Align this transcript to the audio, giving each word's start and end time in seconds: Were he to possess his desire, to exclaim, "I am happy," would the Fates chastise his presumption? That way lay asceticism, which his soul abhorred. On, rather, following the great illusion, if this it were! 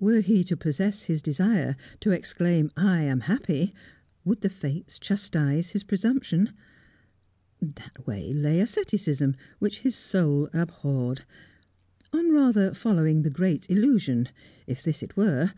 Were 0.00 0.22
he 0.22 0.42
to 0.42 0.56
possess 0.56 1.02
his 1.02 1.22
desire, 1.22 1.76
to 2.00 2.10
exclaim, 2.10 2.68
"I 2.76 3.02
am 3.02 3.20
happy," 3.20 3.72
would 4.24 4.40
the 4.40 4.48
Fates 4.50 4.98
chastise 4.98 5.70
his 5.70 5.84
presumption? 5.84 6.50
That 7.62 8.04
way 8.04 8.32
lay 8.32 8.58
asceticism, 8.58 9.36
which 9.60 9.78
his 9.78 9.94
soul 9.94 10.48
abhorred. 10.52 11.22
On, 12.12 12.32
rather, 12.32 12.74
following 12.74 13.22
the 13.22 13.30
great 13.30 13.70
illusion, 13.70 14.30
if 14.66 14.82
this 14.82 15.00
it 15.00 15.16
were! 15.16 15.52